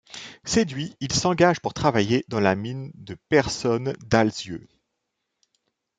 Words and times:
Séduit, 0.45 0.95
il 0.99 1.13
s'engage 1.13 1.59
pour 1.59 1.75
travailler 1.75 2.25
dans 2.27 2.39
la 2.39 2.55
mine 2.55 2.89
de 2.95 3.15
Pehrson 3.29 3.93
Dahlsjö. 4.07 4.65